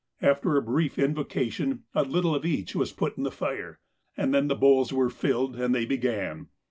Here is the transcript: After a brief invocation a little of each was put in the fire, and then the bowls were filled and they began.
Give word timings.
After 0.23 0.57
a 0.57 0.63
brief 0.63 0.97
invocation 0.97 1.83
a 1.93 2.01
little 2.03 2.33
of 2.33 2.43
each 2.43 2.75
was 2.75 2.91
put 2.91 3.17
in 3.17 3.23
the 3.23 3.29
fire, 3.29 3.79
and 4.17 4.33
then 4.33 4.47
the 4.47 4.55
bowls 4.55 4.91
were 4.91 5.11
filled 5.11 5.55
and 5.59 5.75
they 5.75 5.85
began. 5.85 6.47